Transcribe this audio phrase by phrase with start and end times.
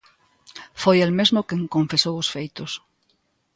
[0.81, 2.71] Foi el mesmo quen confesou os feitos.